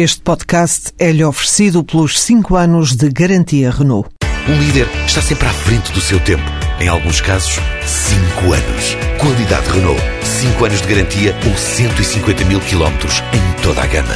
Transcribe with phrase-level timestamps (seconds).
[0.00, 4.08] Este podcast é-lhe oferecido pelos 5 anos de garantia Renault.
[4.48, 6.44] Um líder está sempre à frente do seu tempo.
[6.78, 8.96] Em alguns casos, 5 anos.
[9.20, 10.00] Qualidade Renault.
[10.22, 14.14] 5 anos de garantia ou 150 mil quilómetros em toda a gama.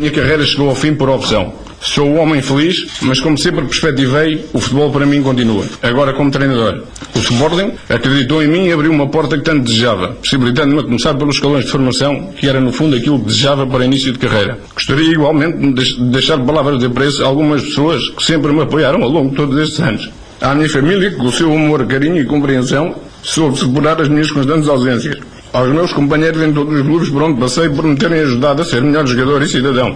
[0.00, 1.52] Minha carreira chegou ao fim por opção.
[1.84, 5.66] Sou um homem feliz, mas como sempre perspectivei, o futebol para mim continua.
[5.82, 6.82] Agora como treinador.
[7.14, 11.12] O Sporting acreditou em mim e abriu uma porta que tanto desejava, possibilitando-me a começar
[11.12, 14.58] pelos escalões de formação, que era no fundo aquilo que desejava para início de carreira.
[14.74, 19.10] Gostaria igualmente de deixar palavras de apreço a algumas pessoas que sempre me apoiaram ao
[19.10, 20.10] longo de todos estes anos.
[20.40, 24.30] À minha família, que com o seu amor, carinho e compreensão, soube superar as minhas
[24.30, 25.18] constantes ausências.
[25.52, 28.64] Aos meus companheiros em todos os clubes por onde passei por me terem ajudado a
[28.64, 29.94] ser melhor jogador e cidadão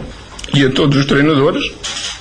[0.54, 1.70] e a todos os treinadores,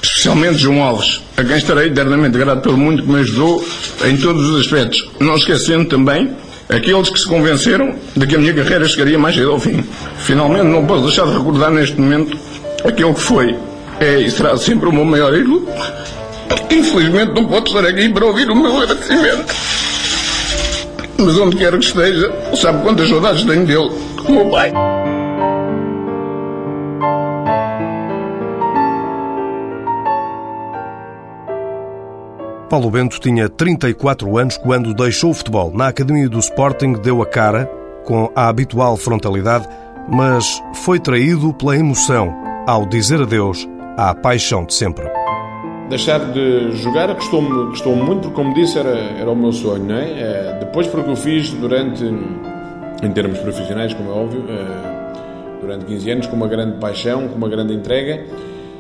[0.02, 3.66] especialmente João Alves, a quem estarei eternamente grato pelo muito que me ajudou
[4.06, 6.36] em todos os aspectos, não esquecendo também
[6.70, 9.84] aqueles que se convenceram de que a minha carreira chegaria mais cedo ao fim.
[10.20, 12.38] Finalmente, não posso deixar de recordar neste momento
[12.84, 13.56] aquele que foi,
[14.00, 15.68] é e será sempre o meu maior ídolo.
[16.70, 19.56] Infelizmente, não posso estar aqui para ouvir o meu agradecimento.
[21.18, 23.92] Mas onde quer que esteja, sabe quantas saudades tenho dele,
[24.28, 24.72] o meu pai.
[32.70, 35.72] Paulo Bento tinha 34 anos quando deixou o futebol.
[35.74, 37.66] Na academia do Sporting deu a cara,
[38.04, 39.66] com a habitual frontalidade,
[40.10, 42.36] mas foi traído pela emoção
[42.68, 43.66] ao dizer adeus
[43.96, 45.10] à paixão de sempre.
[45.90, 49.86] Deixar de jogar custou-me custou muito, porque, como disse, era, era o meu sonho.
[49.86, 50.20] Não é?
[50.20, 56.12] é depois, porque eu fiz durante, em termos profissionais, como é óbvio, é, durante 15
[56.12, 58.26] anos, com uma grande paixão, com uma grande entrega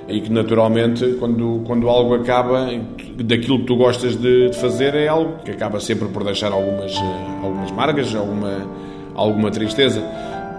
[0.08, 2.69] e que naturalmente quando, quando algo acaba
[3.17, 6.94] daquilo que tu gostas de, de, fazer é algo que acaba sempre por deixar algumas,
[6.95, 8.66] eh, algumas marcas, alguma,
[9.13, 10.02] alguma tristeza.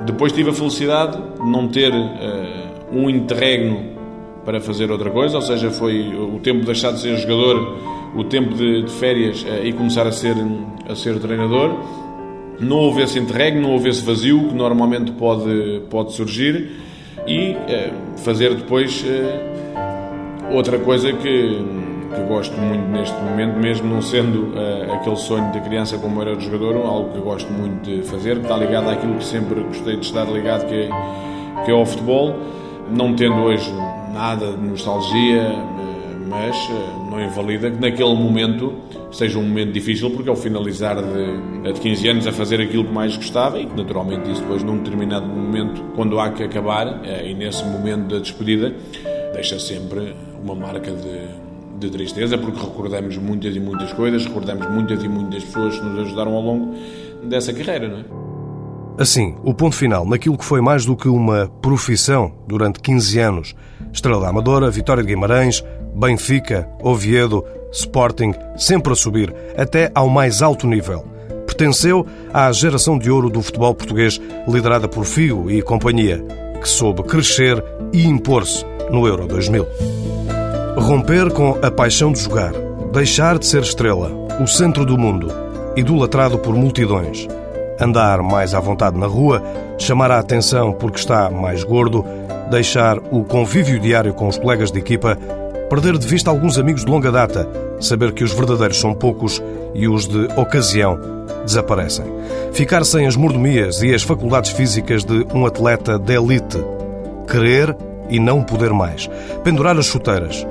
[0.04, 3.96] Depois tive a felicidade de não ter uh, um interregno
[4.44, 7.76] para fazer outra coisa, ou seja, foi o tempo de deixar de ser jogador,
[8.14, 10.36] o tempo de, de férias uh, e começar a ser,
[10.88, 11.74] a ser treinador.
[12.60, 16.70] Não houve esse interregno, não houve esse vazio que normalmente pode, pode surgir
[17.28, 21.62] e eh, fazer depois eh, outra coisa que,
[22.14, 26.34] que gosto muito neste momento, mesmo não sendo eh, aquele sonho de criança como era
[26.34, 29.96] de jogador, algo que gosto muito de fazer, que está ligado àquilo que sempre gostei
[29.96, 30.88] de estar ligado, que é,
[31.64, 32.34] que é ao futebol,
[32.90, 33.70] não tendo hoje
[34.14, 35.52] nada de nostalgia,
[36.26, 36.56] mas
[37.18, 38.72] não invalida que naquele momento
[39.10, 42.92] seja um momento difícil, porque ao finalizar de, de 15 anos a fazer aquilo que
[42.92, 47.34] mais gostava, e que naturalmente isso depois num determinado momento, quando há que acabar, e
[47.34, 48.74] nesse momento da despedida,
[49.34, 55.02] deixa sempre uma marca de, de tristeza, porque recordamos muitas e muitas coisas, recordamos muitas
[55.02, 56.74] e muitas pessoas que nos ajudaram ao longo
[57.24, 58.28] dessa carreira, não é?
[58.98, 63.54] Assim, o ponto final naquilo que foi mais do que uma profissão durante 15 anos.
[63.92, 65.64] Estrela da Amadora, Vitória de Guimarães,
[65.98, 71.04] Benfica, Oviedo, Sporting, sempre a subir, até ao mais alto nível.
[71.44, 76.24] Pertenceu à geração de ouro do futebol português, liderada por Figo e companhia,
[76.60, 79.66] que soube crescer e impor-se no Euro 2000.
[80.76, 82.52] Romper com a paixão de jogar,
[82.92, 85.28] deixar de ser estrela, o centro do mundo,
[85.76, 87.26] idolatrado por multidões
[87.80, 89.42] andar mais à vontade na rua,
[89.78, 92.04] chamar a atenção porque está mais gordo,
[92.50, 95.16] deixar o convívio diário com os colegas de equipa,
[95.68, 97.48] perder de vista alguns amigos de longa data,
[97.80, 99.42] saber que os verdadeiros são poucos
[99.74, 100.98] e os de ocasião
[101.44, 102.06] desaparecem.
[102.52, 106.58] Ficar sem as mordomias e as faculdades físicas de um atleta de elite.
[107.30, 107.76] Querer
[108.08, 109.08] e não poder mais.
[109.44, 110.46] Pendurar as chuteiras.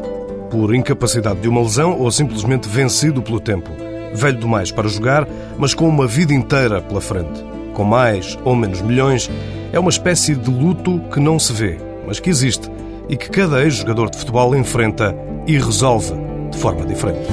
[0.49, 5.73] Por incapacidade de uma lesão ou simplesmente vencido pelo tempo velho demais para jogar, mas
[5.73, 7.43] com uma vida inteira pela frente.
[7.73, 9.29] Com mais ou menos milhões,
[9.71, 12.69] é uma espécie de luto que não se vê, mas que existe
[13.09, 16.13] e que cada ex-jogador de futebol enfrenta e resolve
[16.51, 17.27] de forma diferente.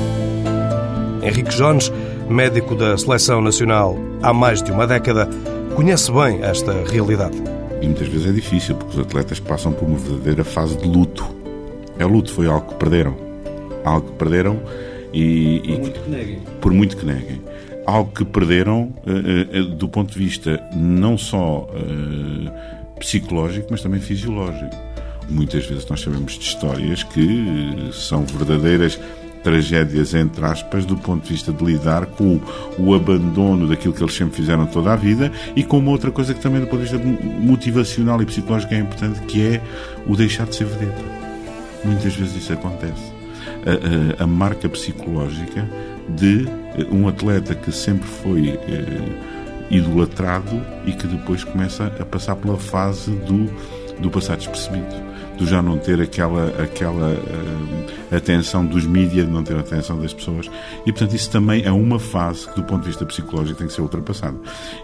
[1.22, 1.92] Henrique Jones,
[2.28, 5.28] médico da Seleção Nacional há mais de uma década,
[5.74, 7.36] conhece bem esta realidade.
[7.80, 11.25] E muitas vezes é difícil, porque os atletas passam por uma verdadeira fase de luto.
[11.99, 13.16] É luto, foi algo que perderam.
[13.84, 14.60] Algo que perderam
[15.12, 16.38] e, por muito que neguem.
[16.60, 17.43] Por muito que neguem.
[17.87, 21.69] Algo que perderam uh, uh, do ponto de vista não só
[22.99, 24.75] psicológico, mas também fisiológico.
[25.29, 28.99] Muitas vezes nós sabemos de histórias que são verdadeiras
[29.44, 32.41] tragédias, entre aspas, do ponto de vista de lidar com
[32.79, 36.11] o, o, abandono daquilo que eles sempre fizeram toda a vida e com uma outra
[36.11, 39.61] coisa que também, do ponto de vista motivacional e psicológico, é importante, que é
[40.06, 41.05] o deixar de ser vedeta.
[41.85, 43.12] Muitas vezes isso acontece
[43.67, 45.69] a, a, a marca psicológica
[46.09, 52.37] de eh, um atleta que sempre foi eh, idolatrado e que depois começa a passar
[52.37, 53.44] pela fase do,
[54.00, 59.42] do passado despercebido do já não ter aquela, aquela uh, atenção dos mídias, de não
[59.42, 60.50] ter a atenção das pessoas.
[60.86, 63.72] E, portanto, isso também é uma fase que, do ponto de vista psicológico, tem que
[63.72, 64.36] ser ultrapassada.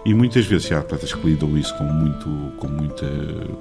[0.05, 3.05] E muitas vezes há atletas que lidam isso com, muito, com muita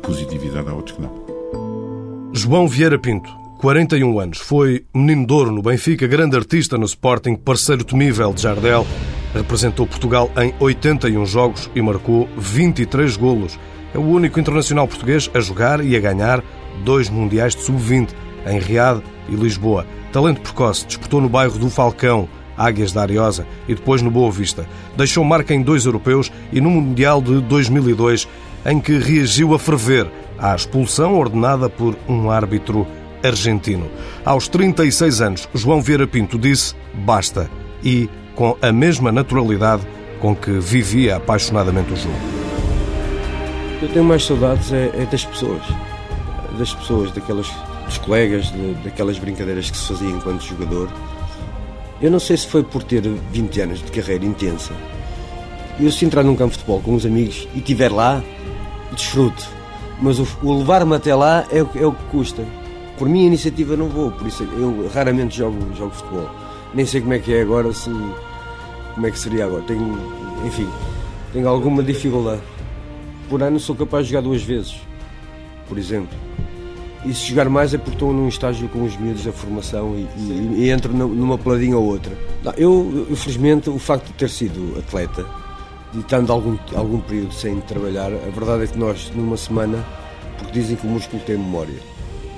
[0.02, 2.30] positividade, há outros que não.
[2.32, 7.36] João Vieira Pinto, 41 anos, foi menino de ouro no Benfica, grande artista no Sporting,
[7.36, 8.86] parceiro temível de Jardel,
[9.34, 13.58] representou Portugal em 81 jogos e marcou 23 golos.
[13.92, 16.42] É o único internacional português a jogar e a ganhar
[16.84, 18.10] dois mundiais de sub-20
[18.46, 19.86] em Riad e Lisboa.
[20.12, 24.66] Talento precoce, disputou no bairro do Falcão, Águias da Ariosa e depois no Boa Vista.
[24.96, 28.28] Deixou marca em dois europeus e no Mundial de 2002,
[28.66, 32.86] em que reagiu a ferver à expulsão ordenada por um árbitro
[33.22, 33.88] argentino.
[34.24, 37.48] Aos 36 anos, João Vieira Pinto disse basta
[37.82, 39.86] e com a mesma naturalidade
[40.20, 42.14] com que vivia apaixonadamente o jogo.
[43.80, 45.62] Eu tenho mais saudades é, é das pessoas
[46.60, 47.50] das pessoas, daquelas,
[47.86, 50.88] dos colegas, de, daquelas brincadeiras que se faziam enquanto jogador.
[52.00, 54.72] Eu não sei se foi por ter 20 anos de carreira intensa.
[55.78, 58.22] Eu se entrar num campo de futebol com uns amigos e estiver lá,
[58.92, 59.42] desfruto.
[60.00, 62.44] Mas o, o levar-me até lá é, é o que custa.
[62.98, 66.30] Por minha iniciativa não vou, por isso eu raramente jogo, jogo futebol.
[66.74, 67.90] Nem sei como é que é agora, se,
[68.94, 69.62] como é que seria agora.
[69.62, 69.98] Tenho,
[70.44, 70.68] enfim,
[71.32, 72.42] tenho alguma dificuldade.
[73.30, 74.76] Por ano sou capaz de jogar duas vezes,
[75.66, 76.18] por exemplo.
[77.04, 80.06] E se jogar mais é porque estou num estágio com os miúdos da formação e,
[80.18, 82.12] e, e entro numa peladinha ou outra.
[82.58, 85.24] Eu, infelizmente, o facto de ter sido atleta
[85.94, 89.84] e estando algum, algum período sem trabalhar, a verdade é que nós, numa semana,
[90.38, 91.78] porque dizem que o músculo tem memória,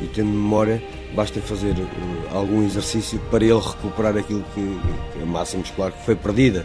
[0.00, 0.82] e tendo memória,
[1.14, 4.80] basta fazer uh, algum exercício para ele recuperar aquilo que,
[5.12, 6.64] que a massa muscular que foi perdida.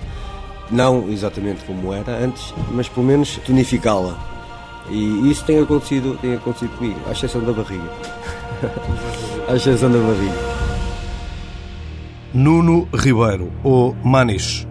[0.71, 4.36] Não exatamente como era antes, mas pelo menos tonificá-la
[4.89, 7.89] e isso tem acontecido, tem acontecido comigo, à exceção da barriga.
[9.47, 10.57] à exceção da barriga.
[12.33, 14.67] Nuno Ribeiro, ou Manis.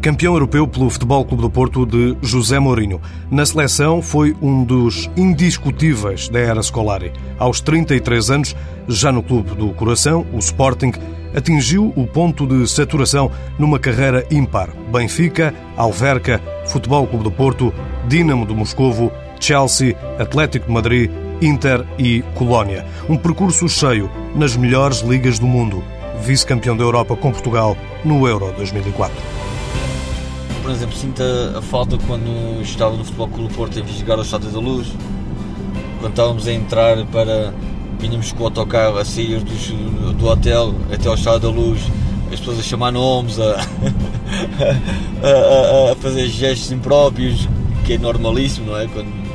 [0.00, 3.00] Campeão europeu pelo Futebol Clube do Porto de José Mourinho.
[3.30, 7.12] Na seleção foi um dos indiscutíveis da era Scolari.
[7.36, 8.56] Aos 33 anos,
[8.86, 10.92] já no clube do coração, o Sporting,
[11.34, 14.70] atingiu o ponto de saturação numa carreira ímpar.
[14.92, 17.74] Benfica, Alverca, Futebol Clube do Porto,
[18.06, 22.84] Dínamo de Moscovo Chelsea, Atlético de Madrid, Inter e Colónia.
[23.08, 25.82] Um percurso cheio nas melhores ligas do mundo.
[26.20, 29.16] Vice-campeão da Europa com Portugal no Euro 2004.
[30.62, 31.22] Por exemplo, sinto
[31.56, 34.88] a falta quando estava no Futebol Clube Porto em jogar ao Estádio da Luz,
[36.00, 37.54] quando estávamos a entrar para.
[37.98, 41.80] Vínhamos com o autocarro a sair do, do hotel até ao Estádio da Luz,
[42.32, 43.54] as pessoas a chamar nomes, a,
[45.22, 47.48] a, a, a fazer gestos impróprios,
[47.84, 48.86] que é normalíssimo, não é?
[48.86, 49.27] Quando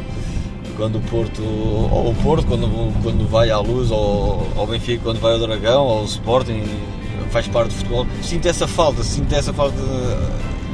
[0.75, 5.19] quando o Porto, ou o Porto quando, quando vai à luz, ou o Benfica quando
[5.19, 6.63] vai ao Dragão, ou o Sporting
[7.33, 8.07] faz parte do futebol.
[8.21, 9.75] Sinto essa falta, sinto essa falta,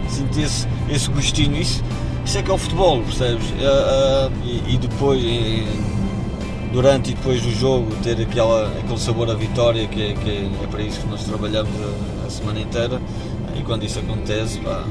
[0.09, 1.81] sinto esse, esse gostinho, isso,
[2.25, 3.49] isso é que é o futebol, percebes?
[3.51, 5.23] Uh, uh, e, e, depois,
[6.73, 10.49] durante e depois do jogo, ter aquela, aquele sabor à vitória, que é, que é,
[10.63, 13.01] é para isso que nós trabalhamos a, a semana inteira,
[13.55, 14.83] e quando isso acontece, pá,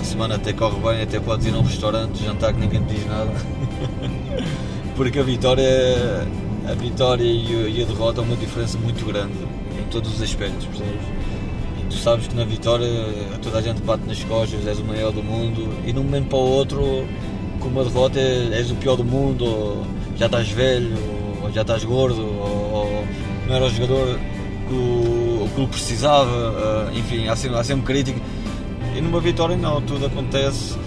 [0.00, 2.94] a semana até corre bem, até podes ir a um restaurante, jantar que ninguém te
[2.94, 3.30] diz nada.
[4.96, 6.26] Porque a vitória,
[6.68, 9.34] a vitória e a derrota é uma diferença muito grande
[9.78, 11.02] em todos os aspectos, percebes?
[11.80, 12.88] E tu sabes que na vitória
[13.42, 16.28] toda a gente bate nas costas, és o maior do mundo, e de um momento
[16.28, 17.04] para o outro,
[17.60, 20.96] com uma derrota, és o pior do mundo, ou já estás velho,
[21.42, 23.04] ou já estás gordo, ou,
[23.46, 24.18] não era o jogador
[24.68, 28.20] que o, que o precisava, enfim, há sempre, há sempre crítica.
[28.96, 30.78] E numa vitória não, tudo acontece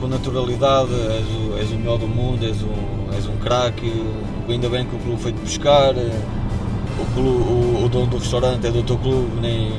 [0.00, 3.92] com naturalidade, és o, és o melhor do mundo, és um, és um craque,
[4.48, 8.70] ainda bem que o clube foi-te buscar, o, clube, o, o, dono do restaurante é
[8.70, 9.72] do teu clube, nem,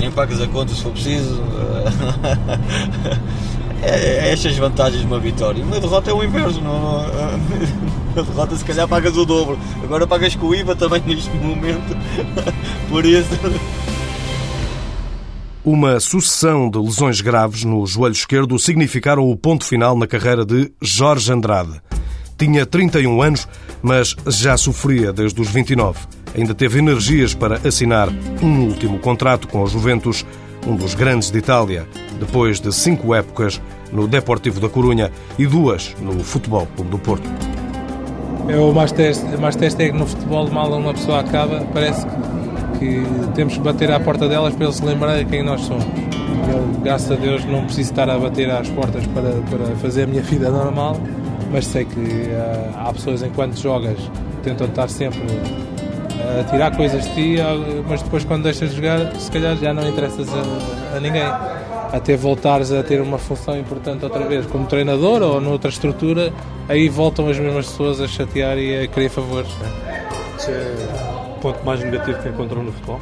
[0.00, 1.42] nem pagas a conta se for preciso.
[3.82, 5.62] É, é estas vantagens de uma vitória.
[5.62, 7.04] Uma derrota é o inverso, não,
[8.16, 9.58] a derrota se calhar pagas o dobro.
[9.84, 11.96] Agora pagas com o IVA também neste momento.
[12.88, 13.28] Por isso.
[15.66, 20.70] Uma sucessão de lesões graves no joelho esquerdo significaram o ponto final na carreira de
[20.80, 21.82] Jorge Andrade.
[22.38, 23.48] Tinha 31 anos,
[23.82, 25.98] mas já sofria desde os 29.
[26.36, 28.08] Ainda teve energias para assinar
[28.40, 30.24] um último contrato com o Juventus,
[30.64, 31.84] um dos grandes de Itália,
[32.20, 37.28] depois de cinco épocas no Deportivo da Corunha e duas no Futebol Clube do Porto.
[38.46, 42.06] É o mais teste, mais teste é que no futebol mal uma pessoa acaba, parece
[42.06, 42.45] que
[42.78, 43.02] que
[43.34, 45.84] temos que bater à porta delas para eles se lembrarem quem nós somos.
[45.84, 50.06] Eu, graças a Deus, não preciso estar a bater às portas para, para fazer a
[50.06, 50.96] minha vida normal,
[51.50, 53.98] mas sei que uh, há pessoas, enquanto jogas,
[54.42, 55.22] tentam estar sempre
[56.38, 57.36] a tirar coisas de ti,
[57.88, 61.26] mas depois, quando deixas de jogar, se calhar já não interessas a, a ninguém.
[61.92, 66.32] Até voltares a ter uma função importante outra vez, como treinador ou noutra estrutura,
[66.68, 69.50] aí voltam as mesmas pessoas a chatear e a querer favores.
[70.48, 73.00] É o ponto mais negativo que encontram no futebol?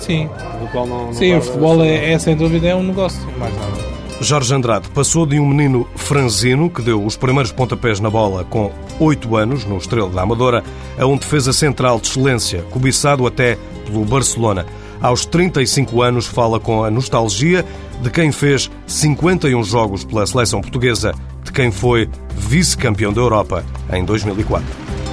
[0.00, 0.28] Sim.
[0.60, 3.54] Do qual não, não Sim, o futebol é, é, sem dúvida é um negócio, mais
[3.56, 3.94] nada.
[4.20, 8.70] Jorge Andrade passou de um menino franzino que deu os primeiros pontapés na bola com
[9.00, 10.62] 8 anos no Estrela da Amadora
[10.98, 14.64] a um defesa central de excelência, cobiçado até pelo Barcelona.
[15.02, 17.64] Aos 35 anos fala com a nostalgia
[18.00, 21.12] de quem fez 51 jogos pela seleção portuguesa,
[21.42, 25.03] de quem foi vice-campeão da Europa em 2004.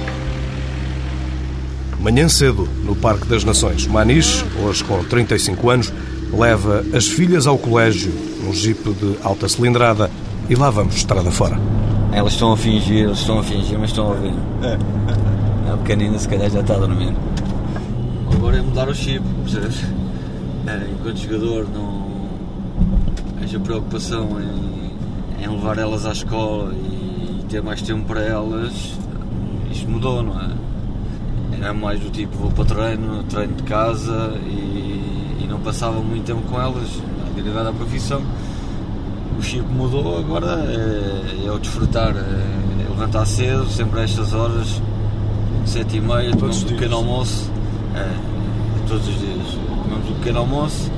[2.02, 5.92] Manhã cedo, no Parque das Nações, Maniche, hoje com 35 anos,
[6.32, 10.10] leva as filhas ao colégio num jipe de alta cilindrada
[10.50, 11.56] e lá vamos estrada fora.
[12.10, 14.34] Elas estão a fingir, elas estão a fingir, mas estão a ouvir.
[15.72, 17.14] A pequenina se calhar já está a dormir.
[18.34, 19.84] Agora é mudar o chip, percebes?
[20.66, 22.10] É, enquanto jogador não
[23.40, 28.72] haja preocupação em, em levar elas à escola e ter mais tempo para elas,
[29.70, 30.61] isto mudou, não é?
[31.62, 36.00] Era mais do tipo vou para o treino, treino de casa e, e não passava
[36.00, 36.88] muito tempo com elas,
[37.36, 38.20] derivado da profissão.
[39.38, 44.34] O chip mudou, agora é, é o desfrutar, é, é levantar cedo, sempre a estas
[44.34, 44.82] horas,
[45.64, 47.48] sete e meia, tomamos um pequeno almoço,
[47.94, 48.08] é,
[48.88, 50.90] todos os dias, tomamos um pequeno almoço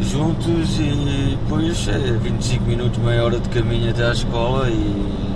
[0.00, 5.27] juntos e depois é 25 minutos, meia hora de caminho até à escola e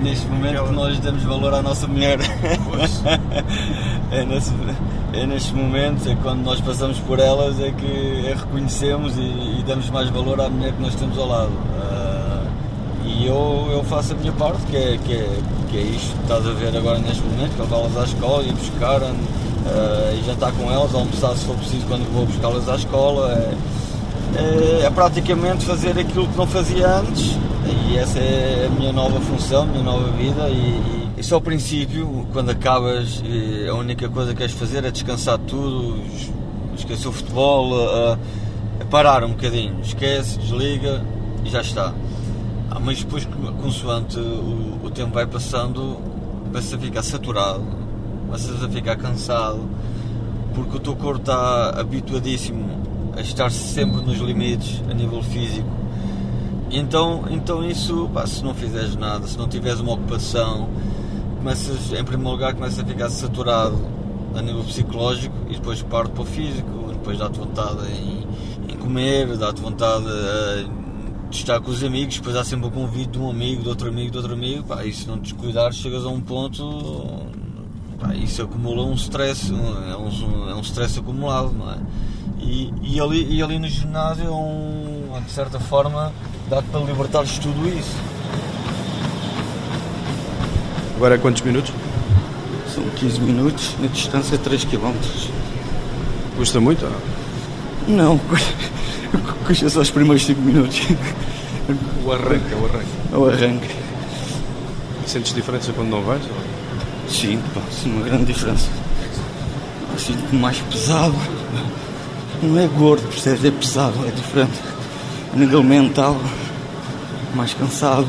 [0.00, 2.18] neste momento que nós damos valor à nossa mulher.
[4.10, 4.52] é, nesse,
[5.12, 9.64] é nestes momentos, é quando nós passamos por elas, é que é reconhecemos e, e,
[9.66, 11.50] damos mais valor à mulher que nós temos ao lado.
[11.50, 12.48] Uh,
[13.04, 15.40] e eu, eu faço a minha parte, que é, que, é,
[15.70, 18.52] que é isto que estás a ver agora neste momento, que levá-las à escola e
[18.52, 19.14] buscar uh,
[20.18, 23.32] e jantar com elas, almoçar se for preciso quando vou buscá-las à escola.
[23.32, 23.54] É,
[24.36, 27.38] é, é praticamente fazer aquilo que não fazia antes
[27.70, 30.48] e essa é a minha nova função, a minha nova vida.
[30.48, 33.22] E, e, só ao princípio, quando acabas,
[33.68, 36.02] a única coisa que queres fazer é descansar tudo,
[36.76, 38.18] esquecer o futebol, a,
[38.80, 41.04] a parar um bocadinho, esquece, desliga
[41.44, 41.94] e já está.
[42.70, 43.26] Ah, mas depois,
[43.60, 45.98] consoante o, o tempo vai passando,
[46.44, 47.64] começas a ficar saturado,
[48.26, 49.68] começas a ficar cansado,
[50.54, 52.66] porque o teu corpo está habituadíssimo
[53.16, 55.87] a estar sempre nos limites a nível físico
[56.70, 60.68] então, então isso, pá, se não fizeres nada, se não tiveres uma ocupação,
[61.38, 63.78] começas, em primeiro lugar, começas a ficar saturado
[64.34, 68.26] a nível psicológico e depois parte para o físico, depois dá-te vontade em,
[68.72, 73.12] em comer, dá-te vontade uh, de estar com os amigos, depois há sempre o convite
[73.12, 75.76] de um amigo, de outro amigo, de outro amigo, pá, e se não te descuidares
[75.76, 77.26] chegas a um ponto,
[77.98, 81.78] pá, isso acumula um stress, um, é, um, é um stress acumulado, não é?
[82.40, 86.12] E, e, ali, e ali no ginásio um, de certa forma
[86.48, 87.96] dá para libertares de tudo isso.
[90.96, 91.72] Agora é quantos minutos?
[92.74, 94.92] São 15 minutos, na distância 3 km.
[96.36, 96.84] Custa muito?
[96.84, 96.90] Ou
[97.88, 97.96] não?
[97.96, 98.20] Não,
[99.46, 100.80] custa só os primeiros 5 minutos.
[102.04, 102.88] O arranque, é o arranque.
[103.12, 103.68] É o arranque.
[105.06, 106.22] Sentes diferença quando não vais?
[107.08, 108.68] Sim, pá, sim, uma grande diferença.
[109.96, 111.14] Sinto-me mais pesado.
[112.42, 113.44] Não é gordo, percebes?
[113.44, 114.77] É pesado, é diferente
[115.38, 116.20] nível mental,
[117.34, 118.06] mais cansado.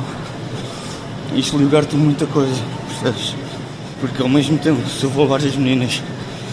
[1.36, 3.36] Isto liberta muita coisa, percebes?
[4.02, 6.02] Porque ao mesmo tempo, se eu vou levar as meninas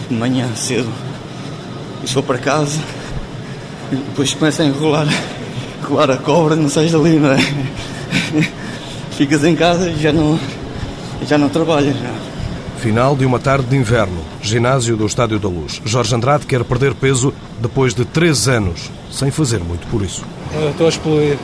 [0.07, 0.91] de manhã cedo
[2.03, 2.79] e vou para casa,
[3.89, 5.07] depois começa a enrolar,
[5.81, 7.37] enrolar a cobra, não sais dali, não é?
[9.11, 10.39] Ficas em casa e já não,
[11.25, 11.95] já não trabalhas.
[11.95, 12.05] Não.
[12.05, 12.79] É?
[12.79, 14.16] Final de uma tarde de inverno,
[14.47, 15.81] ginásio do Estádio da Luz.
[15.85, 20.23] Jorge Andrade quer perder peso depois de três anos, sem fazer muito por isso.
[20.71, 21.37] Estou a explodir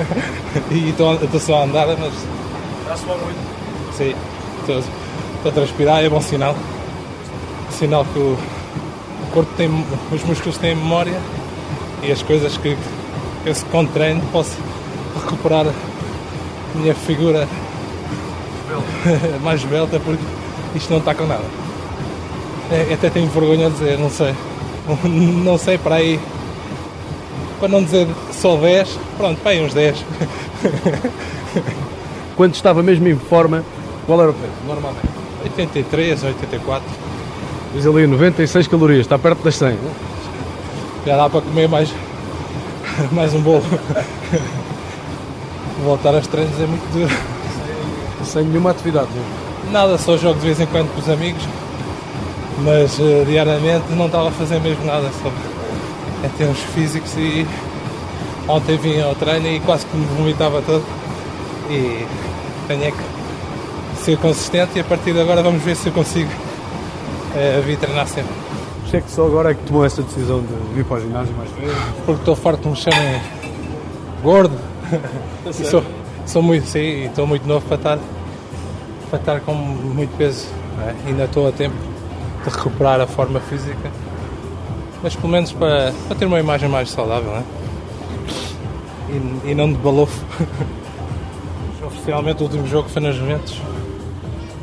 [0.70, 2.12] e estou, estou só a andar, mas.
[2.82, 3.38] Está a muito?
[3.96, 4.14] Sim,
[4.60, 6.54] estou, estou, a transpirar, é bom sinal.
[7.70, 9.68] Sinal que o, o corpo tem,
[10.12, 11.18] os músculos têm memória
[12.02, 12.76] e as coisas que
[13.46, 14.56] eu se com treino posso
[15.14, 17.48] recuperar a minha figura
[19.42, 20.22] mais belta porque
[20.74, 21.63] isto não está com nada.
[22.70, 24.34] É, até tenho vergonha de dizer, não sei.
[25.04, 26.20] Não sei para aí.
[27.58, 30.04] Para não dizer só 10, pronto, para aí uns 10.
[32.36, 33.64] Quando estava mesmo em forma,
[34.06, 34.52] qual era o peso?
[34.66, 35.08] Normalmente.
[35.44, 36.86] 83, 84.
[37.74, 39.78] Diz ali 96 calorias, está perto das 100.
[41.06, 41.90] Já dá para comer mais,
[43.12, 43.64] mais um bolo.
[45.82, 47.14] Voltar aos treinos é muito duro.
[48.24, 49.72] Sem nenhuma atividade, não?
[49.72, 51.42] Nada, só jogo de vez em quando com os amigos,
[52.62, 55.30] mas uh, diariamente não estava a fazer mesmo nada, só
[56.24, 57.46] em termos físicos e
[58.48, 60.84] ontem vim ao treino e quase que me vomitava todo
[61.70, 62.06] e
[62.68, 66.30] tenho é que ser consistente e a partir de agora vamos ver se eu consigo
[66.30, 68.32] uh, vir treinar sempre.
[68.84, 71.34] Isto é que só agora é que tomou essa decisão de vir para o ginásio
[71.34, 71.76] mais vezes?
[72.04, 73.20] Porque estou farto de me chamem
[74.22, 74.56] gordo.
[75.52, 75.82] sou,
[76.26, 77.98] sou muito, sim, estou muito novo para estar,
[79.10, 80.46] para estar com muito peso.
[80.86, 81.08] É?
[81.08, 81.93] Ainda estou a tempo
[82.44, 83.90] de recuperar a forma física.
[85.02, 87.42] Mas pelo menos para, para ter uma imagem mais saudável, é?
[89.44, 90.24] e, e, não de balofo.
[91.84, 93.60] Oficialmente o último jogo foi nas Juventus,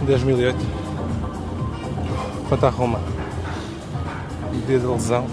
[0.02, 0.58] em 2008,
[2.50, 3.00] contra a Roma.
[4.68, 5.26] Dia de lesão.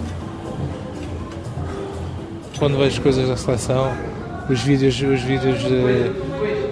[2.57, 3.91] Quando vejo coisas da seleção,
[4.49, 6.09] os vídeos, os vídeos de,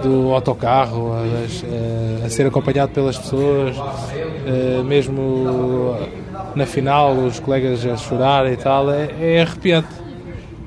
[0.02, 3.76] do autocarro a, a, a, ser acompanhado pelas pessoas,
[4.46, 5.96] eh, mesmo
[6.54, 9.88] na final os colegas a chorar e tal, é, é arrepiante.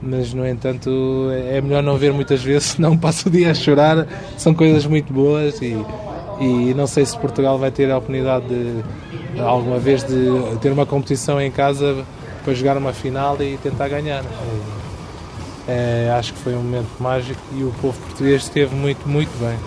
[0.04, 4.08] Mas, no entanto, é melhor não ver muitas vezes, senão passo o dia a chorar.
[4.38, 5.78] São coisas muito boas e,
[6.40, 8.84] e não sei se Portugal vai ter a oportunidade de,
[9.40, 12.04] alguma vez de ter uma competição em casa
[12.44, 14.24] para jogar uma final e tentar ganhar.
[15.68, 19.58] É, acho que foi um momento mágico e o povo português esteve muito, muito bem.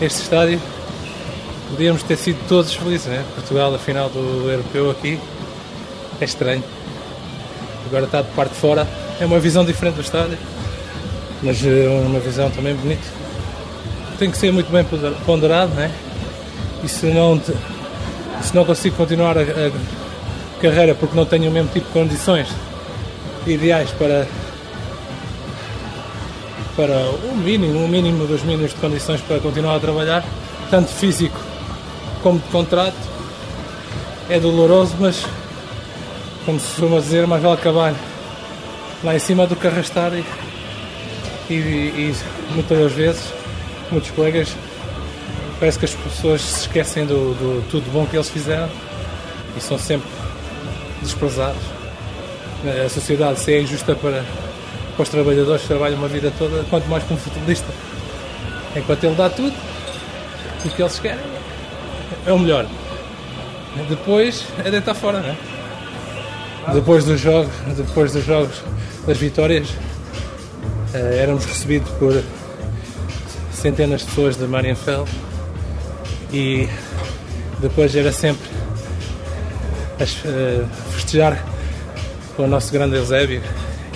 [0.00, 0.60] Este estádio,
[1.70, 3.24] podíamos ter sido todos felizes, né?
[3.34, 5.18] Portugal, a final do europeu aqui,
[6.20, 6.64] é estranho.
[7.86, 8.86] Agora está de parte de fora,
[9.20, 10.38] é uma visão diferente do estádio,
[11.42, 13.06] mas é uma visão também bonita.
[14.18, 14.84] Tem que ser muito bem
[15.24, 15.92] ponderado, né?
[16.82, 21.70] E se não, se não consigo continuar a, a carreira porque não tenho o mesmo
[21.70, 22.48] tipo de condições
[23.46, 24.26] ideais para
[26.78, 30.24] para o mínimo, o mínimo dos mínimos de condições para continuar a trabalhar,
[30.70, 31.36] tanto físico
[32.22, 32.94] como de contrato.
[34.30, 35.26] É doloroso, mas
[36.44, 37.94] como se costuma dizer, mais vale acabar
[39.02, 40.24] lá em cima do que arrastar e,
[41.50, 42.14] e, e
[42.54, 43.32] muitas das vezes,
[43.90, 44.54] muitos colegas,
[45.58, 48.68] parece que as pessoas se esquecem do, do tudo bom que eles fizeram
[49.56, 50.08] e são sempre
[51.02, 51.77] desprezados.
[52.64, 54.24] A sociedade se é injusta para,
[54.96, 57.72] para os trabalhadores que trabalham uma vida toda, quanto mais para um futebolista.
[58.74, 59.54] Enquanto ele dá tudo,
[60.64, 61.20] o que eles querem
[62.26, 62.66] é o melhor.
[63.88, 65.36] Depois é deitar fora, não é?
[66.74, 68.62] Depois dos jogos, depois dos jogos
[69.06, 69.68] das vitórias,
[70.92, 72.22] eh, éramos recebidos por
[73.52, 75.08] centenas de pessoas de Marienfeld
[76.32, 76.68] e
[77.60, 78.48] depois era sempre
[79.98, 81.42] a eh, festejar
[82.38, 83.42] com o nosso grande Eusébio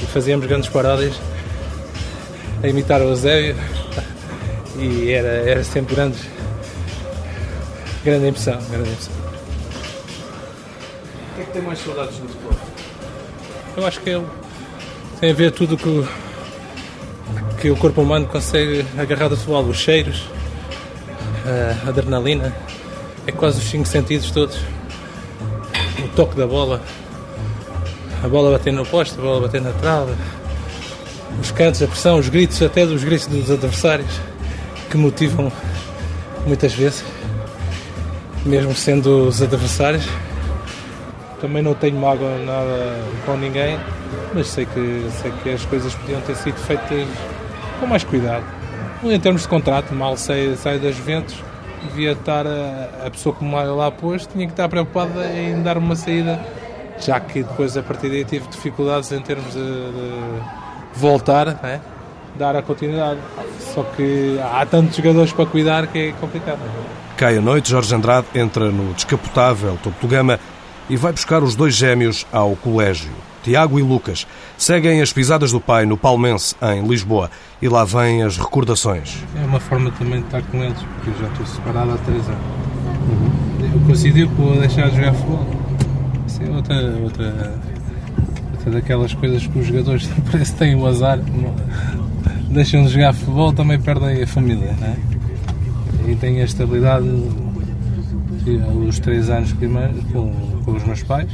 [0.03, 1.15] e fazíamos grandes paródias
[2.61, 3.55] a imitar o Eusébio
[4.77, 6.19] e era, era sempre grande,
[8.05, 9.15] grande impressão, grande impressão.
[11.31, 12.61] O que é que tem mais saudades no desporto?
[13.77, 14.27] Eu acho que ele
[15.21, 16.09] tem a ver tudo que,
[17.61, 20.25] que o corpo humano consegue agarrar do futebol, os cheiros,
[21.85, 22.53] a adrenalina,
[23.25, 24.59] é quase os cinco sentidos todos.
[26.05, 26.83] O toque da bola,
[28.23, 30.13] a bola bater no poste, a bola bater na trave,
[31.41, 34.21] os cantos, a pressão, os gritos, até dos gritos dos adversários,
[34.91, 35.51] que motivam
[36.47, 37.05] muitas vezes,
[38.45, 40.07] mesmo sendo os adversários.
[41.41, 43.79] Também não tenho mágoa nada com ninguém,
[44.33, 47.09] mas sei que, sei que as coisas podiam ter sido feitas
[47.81, 48.45] com mais cuidado.
[49.03, 51.35] Em termos de contrato, mal sai, sai das Juventus,
[51.89, 55.77] devia estar a, a pessoa que me lá pôs, tinha que estar preocupada em dar
[55.77, 56.41] uma saída
[56.99, 61.81] já que depois a partir daí tive dificuldades em termos de, de voltar, né?
[62.39, 63.21] dar a continuidade.
[63.75, 66.59] Só que há tantos jogadores para cuidar que é complicado.
[67.17, 70.39] Cai a noite, Jorge Andrade entra no descapotável topo do gama
[70.89, 73.13] e vai buscar os dois gêmeos ao colégio.
[73.43, 74.27] Tiago e Lucas
[74.57, 77.29] seguem as pisadas do pai no Palmense, em Lisboa,
[77.61, 79.19] e lá vêm as recordações.
[79.37, 82.25] É uma forma também de estar com eles, porque eu já estou separado há três
[82.29, 82.41] anos.
[83.09, 83.73] Uhum.
[83.75, 85.62] Eu coincidiu por deixar de jogar futebol
[86.47, 87.55] é outra, outra,
[88.53, 91.19] outra daquelas coisas que os jogadores parece que têm o azar,
[92.51, 94.75] deixam de jogar futebol, também perdem a família.
[96.07, 97.07] E têm a estabilidade
[98.89, 100.33] os três anos primeiros com,
[100.65, 101.31] com os meus pais.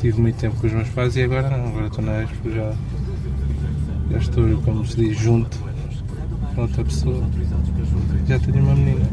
[0.00, 2.72] Tive muito tempo com os meus pais e agora não, agora estou na Expo, já,
[4.12, 5.58] já estou, como se diz, junto
[6.54, 7.22] com outra pessoa.
[8.26, 9.06] Já tenho uma menina.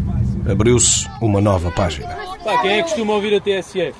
[0.50, 2.35] Abriu-se uma nova página.
[2.46, 3.98] Pá, quem é que costuma ouvir a TSF?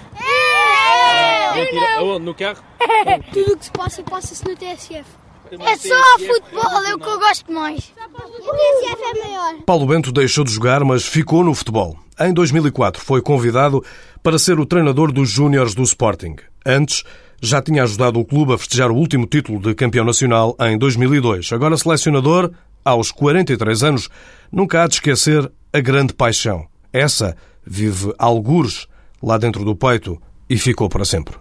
[1.56, 1.98] Mentira.
[1.98, 2.26] Aonde?
[2.26, 2.64] No carro?
[3.34, 5.04] Tudo o que se passa, passa-se no TSF.
[5.52, 7.92] É só futebol, é o que eu gosto mais.
[8.08, 9.56] O TSF é maior.
[9.66, 11.98] Paulo Bento deixou de jogar, mas ficou no futebol.
[12.20, 13.84] Em 2004 foi convidado
[14.22, 16.36] para ser o treinador dos Júniores do Sporting.
[16.64, 17.04] Antes,
[17.42, 21.52] já tinha ajudado o clube a festejar o último título de campeão nacional em 2002.
[21.52, 22.52] Agora selecionador,
[22.84, 24.08] aos 43 anos,
[24.52, 26.68] nunca há de esquecer a grande paixão.
[26.94, 28.88] Essa vive algures
[29.22, 31.36] lá dentro do peito e ficou para sempre.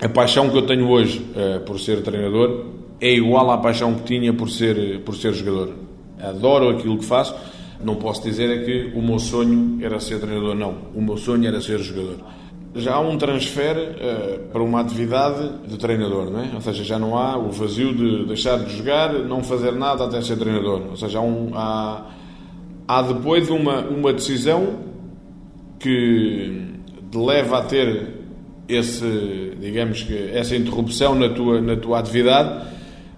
[0.00, 2.66] A paixão que eu tenho hoje uh, por ser treinador
[3.00, 5.74] é igual à paixão que tinha por ser, por ser jogador.
[6.18, 7.34] Adoro aquilo que faço.
[7.82, 10.74] Não posso dizer é que o meu sonho era ser treinador, não.
[10.94, 12.16] O meu sonho era ser jogador.
[12.74, 16.50] Já há um transfer uh, para uma atividade de treinador, não é?
[16.54, 20.20] Ou seja, já não há o vazio de deixar de jogar, não fazer nada até
[20.22, 20.82] ser treinador.
[20.90, 22.06] Ou seja, há, um, há,
[22.86, 24.89] há depois uma, uma decisão
[25.80, 26.62] que
[27.10, 28.20] te leva a ter
[28.68, 32.70] esse, digamos que essa interrupção na tua, na tua atividade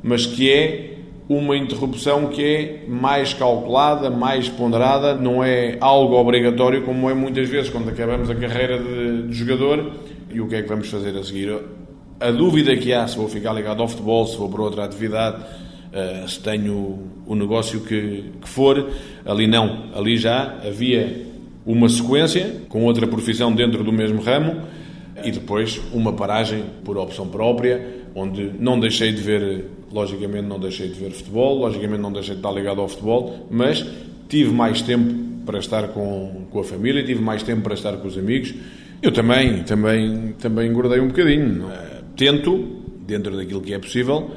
[0.03, 0.89] mas que é
[1.29, 7.49] uma interrupção que é mais calculada, mais ponderada, não é algo obrigatório como é muitas
[7.49, 9.93] vezes quando acabamos a carreira de, de jogador
[10.31, 11.57] e o que é que vamos fazer a seguir.
[12.21, 15.43] A dúvida que há se vou ficar ligado ao futebol, se vou para outra atividade,
[15.43, 18.91] uh, se tenho o negócio que, que for,
[19.25, 19.91] ali não.
[19.95, 21.32] Ali já havia
[21.65, 24.63] uma sequência com outra profissão dentro do mesmo ramo
[25.25, 30.89] e depois uma paragem por opção própria onde não deixei de ver, logicamente não deixei
[30.89, 33.85] de ver futebol, logicamente não deixei de estar ligado ao futebol, mas
[34.29, 38.07] tive mais tempo para estar com, com a família, tive mais tempo para estar com
[38.07, 38.55] os amigos.
[39.03, 41.67] Eu também, também, também engordei um bocadinho.
[41.67, 44.31] Uh, tento, dentro daquilo que é possível,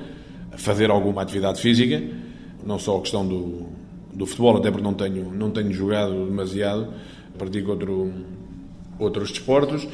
[0.58, 2.02] fazer alguma atividade física,
[2.66, 3.68] não só a questão do,
[4.14, 6.88] do futebol, até porque não tenho, não tenho jogado demasiado,
[7.38, 8.14] pratico outro,
[9.00, 9.88] outros desportos.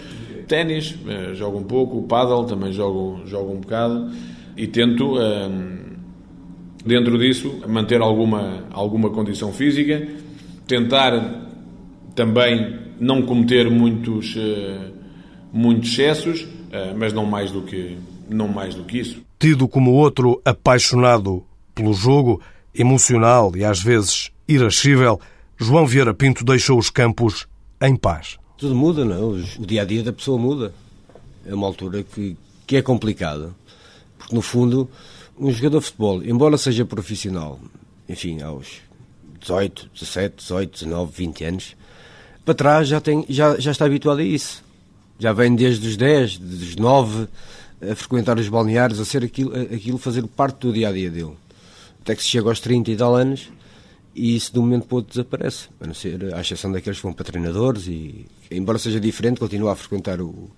[0.47, 4.12] Ténis, eh, jogo um pouco, paddle também jogo, jogo um bocado.
[4.58, 5.97] E tento, ehm,
[6.86, 10.08] dentro disso, manter alguma, alguma condição física,
[10.67, 11.47] tentar
[12.15, 14.91] também não cometer muitos, eh,
[15.51, 17.97] muitos excessos, eh, mas não mais do que,
[18.30, 19.21] não mais do que isso.
[19.39, 22.41] Tido como outro apaixonado pelo jogo,
[22.73, 25.19] emocional e às vezes irascível,
[25.62, 27.47] João Vieira Pinto deixou os campos
[27.82, 29.19] em paz tudo muda, não é?
[29.19, 30.71] O dia a dia da pessoa muda.
[31.43, 33.50] É uma altura que, que é complicada,
[34.19, 34.88] porque no fundo,
[35.36, 37.60] um jogador de futebol, embora seja profissional,
[38.08, 38.82] enfim, aos
[39.39, 41.76] 18, 17, 18, 19, 20 anos,
[42.45, 44.63] para trás já, tem, já, já está habituado a isso.
[45.17, 47.28] Já vem desde os 10, dos 9,
[47.91, 51.34] a frequentar os balneários, a ser aquilo, aquilo fazer parte do dia a dia dele.
[52.00, 53.50] Até que se chega aos 30 e tal anos,
[54.13, 57.00] e isso de um momento para o outro desaparece, a não ser à exceção daqueles
[57.00, 60.50] que vão para treinadores e, embora seja diferente, continua a frequentar o,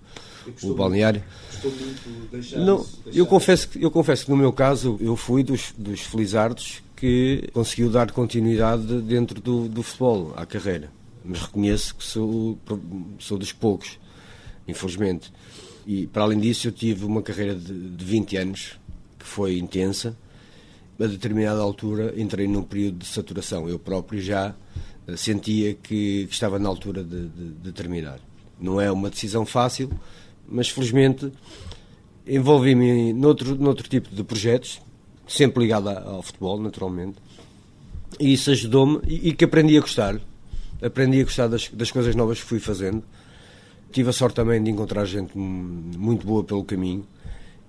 [0.62, 1.22] o balneário.
[2.56, 6.82] Não, eu confesso que eu confesso que no meu caso eu fui dos, dos felizardos
[6.96, 10.90] que conseguiu dar continuidade dentro do, do futebol à carreira,
[11.24, 12.58] mas reconheço que sou
[13.18, 13.98] sou dos poucos,
[14.66, 15.32] infelizmente.
[15.86, 18.78] E para além disso eu tive uma carreira de, de 20 anos
[19.18, 20.16] que foi intensa
[20.98, 23.68] a determinada altura entrei num período de saturação.
[23.68, 24.54] Eu próprio já
[25.06, 28.20] eh, sentia que, que estava na altura de, de, de, terminar.
[28.60, 29.90] Não é uma decisão fácil,
[30.48, 31.32] mas felizmente
[32.26, 34.80] envolvi-me noutro, noutro tipo de projetos,
[35.26, 37.16] sempre ligado ao futebol, naturalmente,
[38.20, 40.20] e isso ajudou-me e, e, que aprendi a gostar.
[40.80, 43.02] Aprendi a gostar das, das coisas novas que fui fazendo.
[43.90, 47.06] Tive a sorte também de encontrar gente muito boa pelo caminho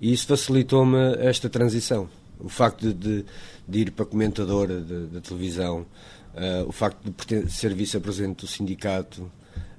[0.00, 2.08] e isso facilitou-me esta transição.
[2.38, 3.24] O facto de,
[3.66, 5.86] de, ir para comentadora da televisão,
[6.34, 9.30] uh, o facto de ser vice-presidente do sindicato,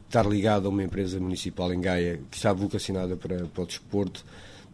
[0.08, 4.26] estar ligado a uma empresa municipal em Gaia que está vocacionada para, para o desporto,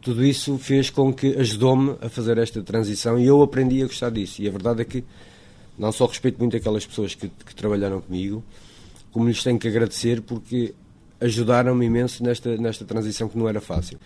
[0.02, 4.12] tudo isso fez com que ajudou-me a fazer esta transição e eu aprendi a gostar
[4.12, 4.42] disso.
[4.42, 5.04] E a verdade é que
[5.78, 8.44] não só respeito muito aquelas pessoas que, que trabalharam comigo,
[9.12, 10.76] como lhes tenho que agradecer porque
[11.22, 13.98] ajudaram-me imenso nesta, nesta transição que não era fácil.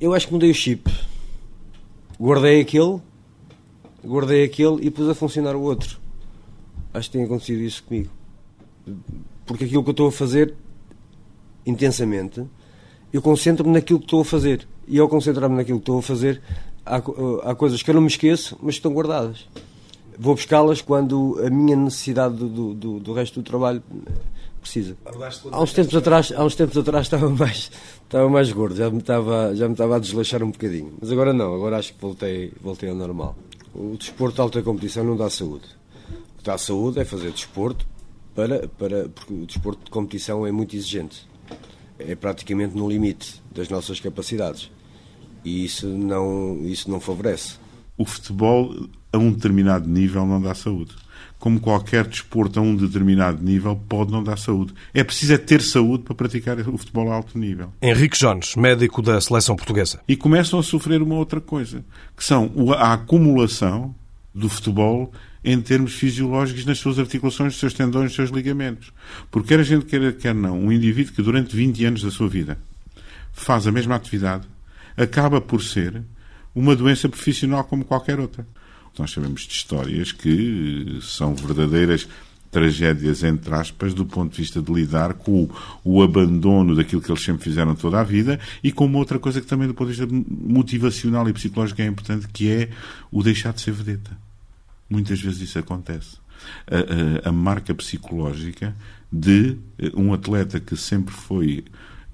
[0.00, 0.90] Eu acho que mudei o chip
[2.20, 3.00] guardei aquele,
[4.04, 5.98] guardei aquele e pus a funcionar o outro.
[6.92, 8.10] Acho que tem acontecido isso comigo.
[9.46, 10.54] Porque aquilo que eu estou a fazer
[11.64, 12.44] intensamente,
[13.12, 14.66] eu concentro-me naquilo que estou a fazer.
[14.86, 16.40] E ao concentrar-me naquilo que estou a fazer,
[16.84, 19.46] há, há coisas que eu não me esqueço, mas estão guardadas.
[20.18, 23.82] Vou buscá-las quando a minha necessidade do, do, do resto do trabalho
[24.58, 24.96] precisa.
[25.50, 27.70] Há uns tempos atrás, há uns tempos atrás estava mais,
[28.04, 30.94] estava mais gordo, já me estava, já me estava a desleixar um bocadinho.
[31.00, 33.36] Mas agora não, agora acho que voltei, voltei ao normal.
[33.74, 35.66] O desporto de alta competição não dá saúde.
[36.34, 37.86] O que dá saúde é fazer desporto
[38.34, 41.28] para, para, porque o desporto de competição é muito exigente.
[41.98, 44.70] é praticamente no limite das nossas capacidades.
[45.44, 47.54] E isso não, isso não favorece.
[47.96, 48.74] O futebol,
[49.12, 50.94] a um determinado nível, não dá saúde.
[51.38, 54.74] Como qualquer desporto a um determinado nível, pode não dar saúde.
[54.92, 57.72] É preciso é ter saúde para praticar o futebol a alto nível.
[57.80, 60.00] Henrique Jones, médico da seleção portuguesa.
[60.08, 61.84] E começam a sofrer uma outra coisa,
[62.16, 63.94] que são a acumulação
[64.34, 65.12] do futebol
[65.44, 68.92] em termos fisiológicos nas suas articulações, nos seus tendões, nos seus ligamentos.
[69.30, 72.28] Porque quer a gente queira, quer não, um indivíduo que durante 20 anos da sua
[72.28, 72.58] vida
[73.32, 74.46] faz a mesma atividade,
[74.96, 76.02] acaba por ser
[76.54, 78.46] uma doença profissional como qualquer outra.
[78.98, 82.08] Nós sabemos de histórias que são verdadeiras
[82.50, 85.50] tragédias, entre aspas, do ponto de vista de lidar com o,
[85.84, 89.40] o, abandono daquilo que eles sempre fizeram toda a vida e com uma outra coisa
[89.40, 92.70] que também do ponto de vista motivacional e psicológico é importante, que é
[93.10, 94.16] o deixar de ser vedeta.
[94.88, 96.16] Muitas vezes isso acontece.
[96.66, 98.74] A, a, a marca psicológica
[99.12, 99.56] de
[99.94, 101.64] um atleta que sempre foi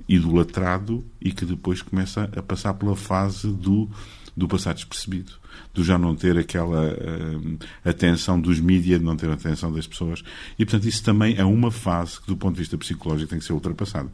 [0.08, 3.88] idolatrado e que depois começa a passar pela fase do,
[4.36, 5.32] do passar despercebido,
[5.72, 9.86] do já não ter aquela uh, atenção dos mídias, de não ter a atenção das
[9.86, 10.24] pessoas.
[10.58, 13.44] E, portanto, isso também é uma fase que, do ponto de vista psicológico, tem que
[13.44, 14.10] ser ultrapassada.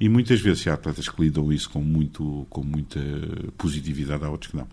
[0.00, 3.00] E muitas vezes há atletas que lidam isso com, muito, com muita
[3.58, 4.68] positividade, há outros que não.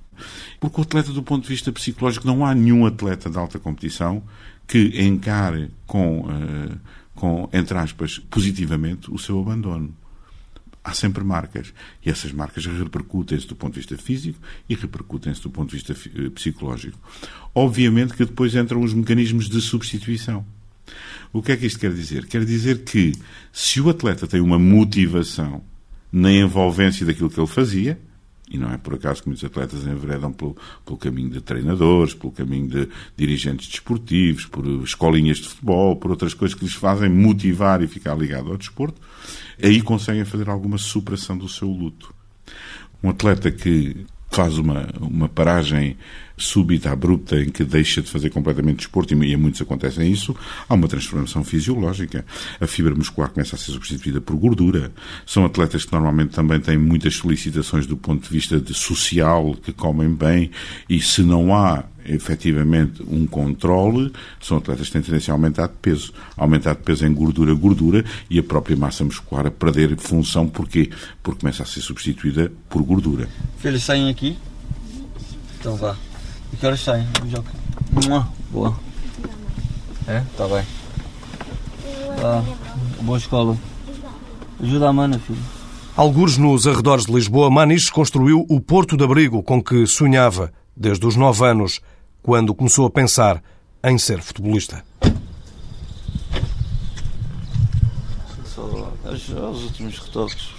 [0.60, 4.24] Porque o atleta, do ponto de vista psicológico, não há nenhum atleta de alta competição
[4.68, 6.78] que encare com, uh,
[7.16, 9.96] com entre aspas, positivamente o seu abandono
[10.84, 11.74] há sempre marcas.
[12.06, 15.94] E essas marcas repercutem-se do ponto de vista físico e repercutem-se do ponto de vista
[15.94, 17.00] eh, psicológico.
[17.54, 20.46] Obviamente que depois entram os mecanismos de substituição.
[21.32, 22.26] O que é que isto quer dizer?
[22.26, 23.14] Quer dizer que
[23.54, 25.64] se o atleta tem uma motivação
[26.12, 28.00] na envolvência daquilo que ele fazia,
[28.52, 32.34] e não é por acaso que muitos atletas enveredam pelo, pelo caminho de treinadores, pelo
[32.34, 37.82] caminho de dirigentes desportivos, por escolinhas de futebol, por outras coisas que lhes fazem motivar
[37.82, 39.00] e ficar ligado ao desporto,
[39.62, 42.14] aí conseguem fazer alguma superação do seu luto.
[43.02, 45.98] Um atleta que faz uma, uma paragem
[46.38, 50.36] súbita, abrupta, em que deixa de fazer completamente desporto, e a muitos acontecem isso,
[50.68, 52.26] há uma transformação fisiológica.
[52.60, 54.92] A fibra muscular começa a ser substituída por gordura.
[55.26, 59.72] São atletas que normalmente também têm muitas solicitações do ponto de vista de social, que
[59.72, 60.50] comem bem,
[60.90, 65.74] e se não há efetivamente um controle, são atletas que têm tendência a aumentar de
[65.82, 66.14] peso.
[66.38, 70.48] Aumentar de peso em gordura, gordura, e a própria massa muscular a perder função.
[70.48, 70.90] Porquê?
[71.22, 73.28] Porque começa a ser substituída por gordura.
[73.58, 74.38] Filhos, saem aqui?
[75.60, 75.96] Então vá.
[76.52, 77.08] E que horas saem?
[78.52, 78.78] Boa.
[80.08, 80.24] É?
[80.36, 80.66] Tá bem.
[82.20, 82.44] Tá.
[83.02, 83.58] Boa escola.
[84.62, 85.40] Ajuda a mana, filho.
[85.96, 91.06] Algures nos arredores de Lisboa, Manis construiu o porto de abrigo com que sonhava desde
[91.06, 91.82] os nove anos,
[92.22, 93.42] quando começou a pensar
[93.84, 94.84] em ser futebolista.
[98.46, 100.50] Só últimos retoques,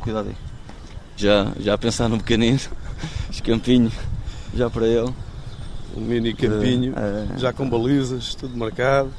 [0.00, 0.36] cuidado aí.
[1.16, 2.60] Já, já a pensar no pequenino,
[3.30, 3.90] escampinho,
[4.54, 5.12] já para ele.
[5.96, 7.38] Um mini campinho, é, é.
[7.38, 9.12] já com balizas, tudo marcado.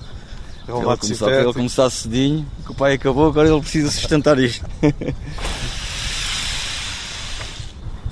[0.67, 4.63] Ele começar, para ele começar cedinho, que o pai acabou, agora ele precisa sustentar isto.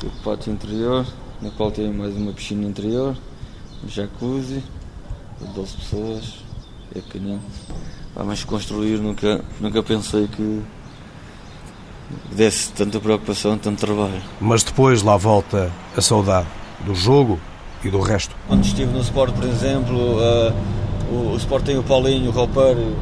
[0.04, 1.06] o pátio interior,
[1.42, 3.16] na qual tem mais uma piscina interior,
[3.88, 4.64] jacuzzi,
[5.56, 6.34] 12 pessoas,
[6.96, 7.42] é pequenino.
[8.16, 10.64] Ah, mas construir nunca, nunca pensei que
[12.32, 14.22] desse tanta preocupação, tanto trabalho.
[14.40, 16.48] Mas depois lá volta a saudade
[16.86, 17.40] do jogo
[17.84, 18.36] e do resto.
[18.48, 20.54] Quando estive no Sport, por exemplo, uh,
[21.12, 22.96] o, o Sport tem o Paulinho, o roupeiro,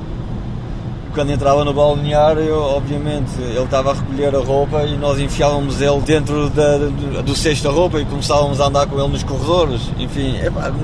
[1.16, 6.02] quando entrava no balneário, obviamente, ele estava a recolher a roupa e nós enfiávamos ele
[6.02, 9.82] dentro da, do, do cesto da roupa e começávamos a andar com ele nos corredores.
[9.98, 10.36] Enfim,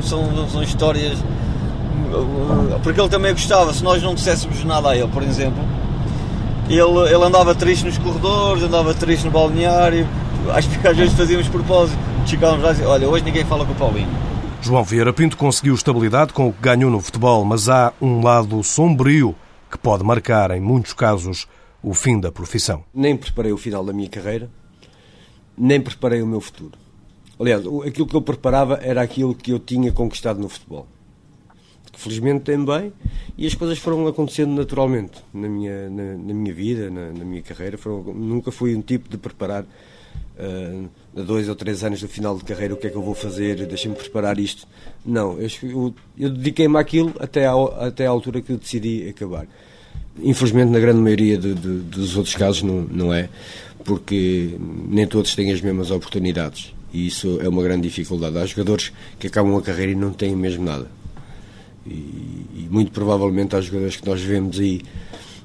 [0.01, 1.19] são, são histórias.
[2.81, 5.61] Porque ele também gostava, se nós não disséssemos nada a ele, por exemplo,
[6.69, 10.07] ele, ele andava triste nos corredores, andava triste no balneário.
[10.53, 10.65] Às
[10.95, 11.99] vezes fazíamos propósito.
[12.25, 14.09] Chegávamos lá e olha, hoje ninguém fala com o Paulinho.
[14.61, 18.63] João Vieira Pinto conseguiu estabilidade com o que ganhou no futebol, mas há um lado
[18.63, 19.35] sombrio
[19.71, 21.47] que pode marcar, em muitos casos,
[21.81, 22.83] o fim da profissão.
[22.93, 24.49] Nem preparei o final da minha carreira,
[25.57, 26.77] nem preparei o meu futuro.
[27.39, 30.85] Aliás, aquilo que eu preparava era aquilo que eu tinha conquistado no futebol.
[31.93, 32.93] Felizmente tem bem
[33.37, 37.41] e as coisas foram acontecendo naturalmente na minha, na, na minha vida, na, na, minha
[37.41, 37.77] carreira.
[37.77, 42.37] Foram, nunca fui um tipo de preparar uh, a dois ou três anos do final
[42.37, 44.67] de carreira o que é que eu vou fazer, deixa-me preparar isto.
[45.05, 49.45] Não, eu, eu, eu dediquei-me àquilo até à, até à altura que decidi acabar.
[50.21, 53.29] Infelizmente, na grande maioria de, de, dos outros casos, não, não é,
[53.83, 54.55] porque
[54.87, 56.73] nem todos têm as mesmas oportunidades.
[56.93, 58.37] E isso é uma grande dificuldade.
[58.37, 60.87] Há jogadores que acabam a carreira e não têm mesmo nada.
[61.85, 64.81] E, e muito provavelmente há jogadores que nós vemos aí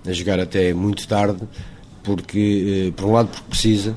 [0.07, 1.41] a jogar até muito tarde
[2.03, 3.97] porque, por um lado, porque precisa,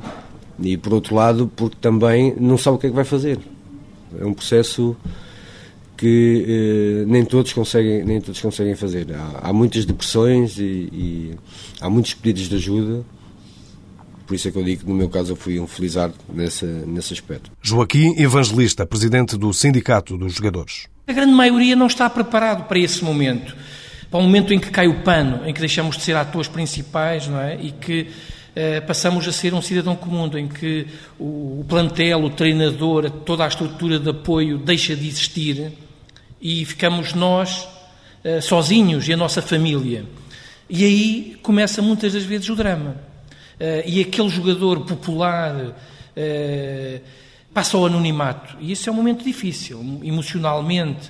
[0.62, 3.40] e por outro lado, porque também não sabe o que é que vai fazer.
[4.20, 4.96] É um processo
[5.96, 11.36] que eh, nem todos conseguem nem todos conseguem fazer há, há muitas depressões e, e,
[11.82, 13.04] há muitos pedidos de ajuda
[14.30, 16.68] por isso é que eu digo que no meu caso eu fui um felizardo nessa,
[16.68, 17.52] nesse aspecto.
[17.64, 20.86] Joaquim Evangelista, presidente do Sindicato dos Jogadores.
[21.08, 23.56] A grande maioria não está preparado para esse momento,
[24.12, 27.28] para o momento em que cai o pano, em que deixamos de ser atores principais
[27.28, 27.60] não é?
[27.60, 28.06] e que
[28.86, 30.88] passamos a ser um cidadão comum, em que
[31.20, 35.72] o, plantel, o treinador, toda a estrutura de apoio deixa de existir
[36.42, 37.68] e ficamos nós
[38.24, 40.06] uh, sozinhos e a nossa família.
[40.70, 42.96] E aí começa muitas das vezes o drama.
[43.60, 45.76] Uh, e aquele jogador popular
[47.54, 48.58] passa ao anonimato.
[48.60, 51.10] E isso é um momento difícil, emocionalmente.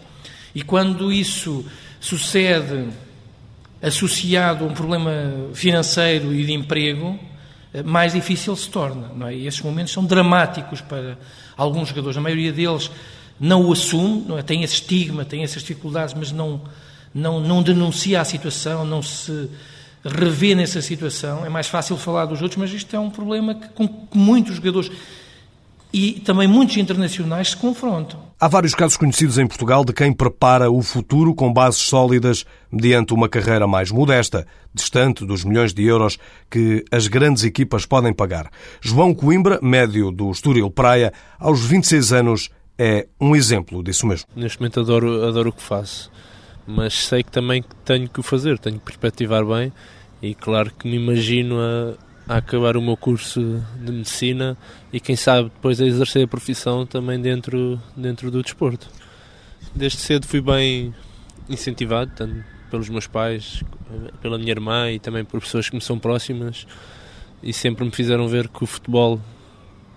[0.54, 1.66] E quando isso
[2.00, 2.90] sucede
[3.82, 5.12] associado a um problema
[5.54, 7.18] financeiro e de emprego,
[7.86, 9.10] mais difícil se torna.
[9.16, 9.36] Não é?
[9.36, 11.18] E esses momentos são dramáticos para
[11.56, 12.18] alguns jogadores.
[12.18, 12.90] A maioria deles
[13.40, 14.42] não o assume, não é?
[14.42, 16.62] tem esse estigma, tem essas dificuldades, mas não,
[17.14, 19.50] não, não denuncia a situação, não se
[20.04, 21.46] revê nessa situação.
[21.46, 24.56] É mais fácil falar dos outros, mas isto é um problema que, com que muitos
[24.56, 24.92] jogadores
[25.92, 28.29] e também muitos internacionais se confrontam.
[28.42, 33.14] Há vários casos conhecidos em Portugal de quem prepara o futuro com bases sólidas mediante
[33.14, 36.18] uma carreira mais modesta, distante dos milhões de euros
[36.50, 38.50] que as grandes equipas podem pagar.
[38.80, 44.26] João Coimbra, médio do Estoril Praia, aos 26 anos, é um exemplo disso mesmo.
[44.34, 46.10] Neste momento adoro, adoro o que faço,
[46.66, 49.74] mas sei que também tenho que o fazer, tenho que perspectivar bem
[50.22, 51.94] e claro que me imagino a,
[52.30, 54.56] a acabar o meu curso de medicina
[54.94, 58.88] e quem sabe depois a exercer a profissão também dentro, dentro do desporto.
[59.74, 60.94] Desde cedo fui bem
[61.50, 63.64] incentivado, tanto pelos meus pais,
[64.22, 66.68] pela minha irmã e também por pessoas que me são próximas
[67.42, 69.20] e sempre me fizeram ver que o futebol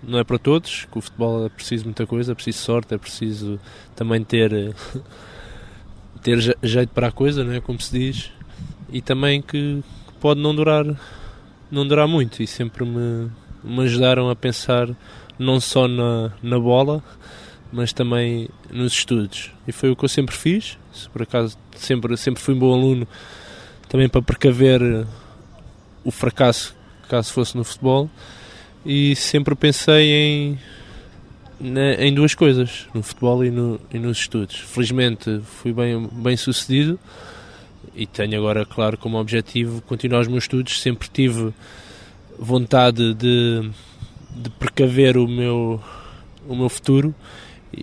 [0.01, 2.97] não é para todos, que o futebol é preciso muita coisa, é preciso sorte, é
[2.97, 3.59] preciso
[3.95, 4.73] também ter
[6.23, 8.31] ter jeito para a coisa, não é como se diz,
[8.91, 10.83] e também que, que pode não durar
[11.71, 13.29] não durar muito e sempre me,
[13.63, 14.89] me ajudaram a pensar
[15.37, 17.03] não só na, na bola,
[17.71, 19.51] mas também nos estudos.
[19.67, 20.77] E foi o que eu sempre fiz.
[20.93, 23.07] Se por acaso sempre, sempre fui um bom aluno,
[23.89, 24.81] também para precaver
[26.03, 26.75] o fracasso
[27.07, 28.09] caso fosse no futebol
[28.85, 30.59] e sempre pensei em,
[31.99, 34.55] em duas coisas, no futebol e, no, e nos estudos.
[34.55, 36.99] Felizmente fui bem, bem sucedido
[37.95, 40.81] e tenho agora, claro, como objetivo continuar os meus estudos.
[40.81, 41.53] Sempre tive
[42.37, 43.69] vontade de,
[44.35, 45.81] de precaver o meu,
[46.47, 47.13] o meu futuro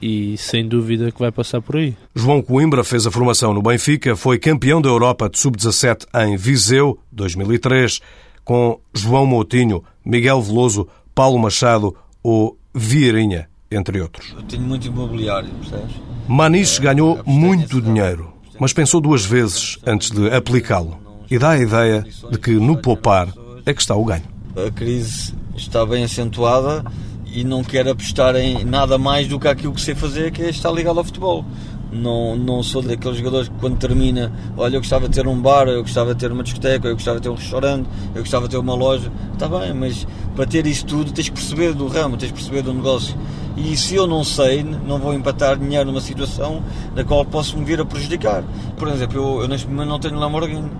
[0.02, 1.96] e sem dúvida que vai passar por aí.
[2.14, 6.98] João Coimbra fez a formação no Benfica, foi campeão da Europa de Sub-17 em Viseu,
[7.10, 8.00] 2003
[8.44, 14.34] com João Moutinho, Miguel Veloso, Paulo Machado ou Vieirinha, entre outros.
[14.36, 15.96] Eu tenho muito imobiliário, percebes?
[16.26, 20.98] Maniche ganhou muito dinheiro, mas pensou duas vezes antes de aplicá-lo.
[21.30, 23.28] E dá a ideia de que no poupar
[23.64, 24.24] é que está o ganho.
[24.54, 26.84] A crise está bem acentuada
[27.24, 30.50] e não quero apostar em nada mais do que aquilo que sei fazer, que é
[30.50, 31.44] estar ligado ao futebol.
[31.92, 35.66] Não, não sou daqueles jogadores que quando termina, olha, eu gostava de ter um bar,
[35.66, 38.52] eu gostava de ter uma discoteca, eu gostava de ter um restaurante, eu gostava de
[38.52, 39.10] ter uma loja.
[39.32, 42.62] Está bem, mas para ter isso tudo tens que perceber do ramo, tens que perceber
[42.62, 43.16] do negócio.
[43.56, 46.62] E se eu não sei, não vou empatar dinheiro numa situação
[46.94, 48.44] na qual posso me vir a prejudicar.
[48.76, 50.70] Por exemplo, eu, eu neste momento não tenho Lamborghini.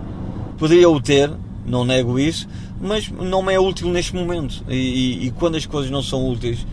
[0.56, 1.30] Poderia o ter,
[1.66, 2.46] não nego isso,
[2.80, 4.62] mas não me é útil neste momento.
[4.68, 6.66] E, e, e quando as coisas não são úteis,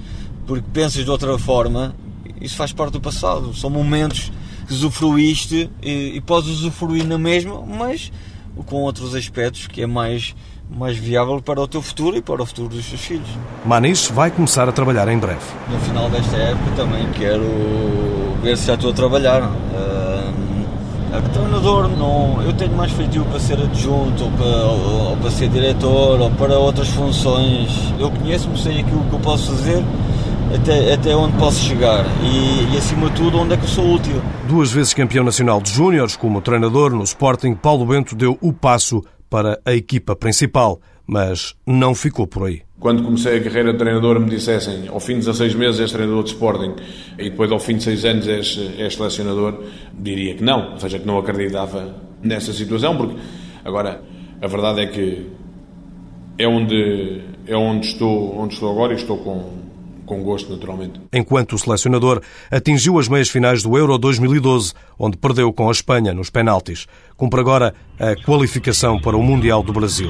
[0.46, 1.94] porque pensas de outra forma,
[2.42, 3.54] isso faz parte do passado.
[3.56, 4.32] São momentos
[4.68, 8.12] que usufruíste e, e podes usufruir na mesma, mas
[8.66, 10.36] com outros aspectos que é mais,
[10.70, 13.30] mais viável para o teu futuro e para o futuro dos teus filhos.
[13.66, 15.40] Manis vai começar a trabalhar em breve.
[15.70, 17.46] No final desta época também quero
[18.42, 19.44] ver se já estou a trabalhar.
[19.44, 20.18] Uh,
[21.14, 25.32] a treinador, não, eu tenho mais feitio para ser adjunto ou para, ou, ou para
[25.32, 27.70] ser diretor ou para outras funções.
[27.98, 29.84] Eu conheço-me, sei aquilo que eu posso fazer
[30.54, 33.94] até, até onde posso chegar e, e, acima de tudo, onde é que eu sou
[33.94, 34.22] útil.
[34.48, 39.04] Duas vezes campeão nacional de júniores como treinador no Sporting, Paulo Bento deu o passo
[39.30, 42.62] para a equipa principal, mas não ficou por aí.
[42.80, 46.24] Quando comecei a carreira de treinador me dissessem ao fim de 16 meses és treinador
[46.24, 46.76] de Sporting
[47.18, 49.64] e depois ao fim de 6 anos és, és selecionador,
[49.98, 53.16] diria que não, ou seja, que não acreditava nessa situação, porque
[53.66, 54.02] agora
[54.42, 55.28] a verdade é que
[56.38, 59.67] é onde, é onde, estou, onde estou agora e estou com,
[60.08, 61.00] com gosto, naturalmente.
[61.14, 66.14] Enquanto o selecionador atingiu as meias finais do Euro 2012, onde perdeu com a Espanha
[66.14, 70.10] nos penaltis, cumpre agora a qualificação para o Mundial do Brasil.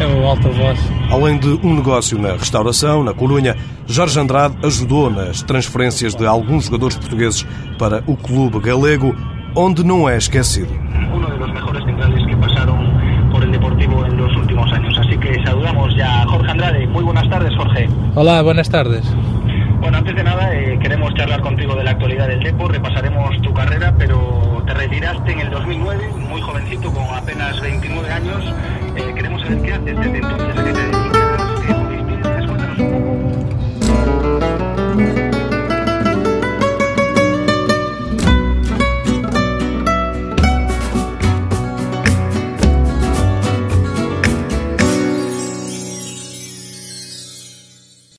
[0.00, 0.78] É o alta voz.
[1.10, 3.56] Além de um negócio na restauração, na Corunha,
[3.86, 7.46] Jorge Andrade ajudou nas transferências de alguns jogadores portugueses
[7.78, 9.16] para o clube galego,
[9.56, 10.72] onde não é esquecido.
[15.94, 16.86] Saludamos ya a Jorge Andrade.
[16.86, 17.88] Muy buenas tardes, Jorge.
[18.14, 19.04] Hola, buenas tardes.
[19.80, 23.52] Bueno, antes de nada, eh, queremos charlar contigo de la actualidad del Depor, repasaremos tu
[23.52, 28.54] carrera, pero te retiraste en el 2009, muy jovencito, con apenas 29 años.
[28.96, 31.23] Eh, queremos saber qué haces desde entonces, qué te dedicas.